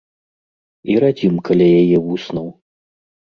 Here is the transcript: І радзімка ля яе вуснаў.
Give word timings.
І 0.93 0.95
радзімка 1.03 1.57
ля 1.59 1.67
яе 1.81 1.97
вуснаў. 2.07 2.47